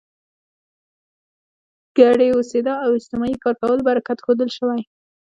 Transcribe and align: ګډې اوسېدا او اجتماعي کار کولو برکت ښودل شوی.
ګډې 1.97 2.27
اوسېدا 2.35 2.73
او 2.85 2.91
اجتماعي 2.97 3.35
کار 3.43 3.55
کولو 3.61 3.85
برکت 3.89 4.17
ښودل 4.25 4.49
شوی. 4.57 4.81